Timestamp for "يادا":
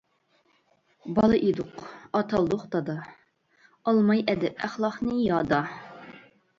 5.31-5.65